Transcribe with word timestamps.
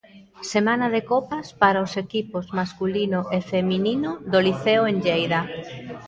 Semana 0.53 0.87
de 0.95 1.01
Copas 1.11 1.47
para 1.61 1.83
os 1.85 1.93
equipos 2.05 2.45
masculino 2.59 3.19
e 3.37 3.39
feminino 3.51 4.11
do 4.31 4.39
Liceo 4.47 4.81
en 4.91 4.97
Lleida. 5.05 5.41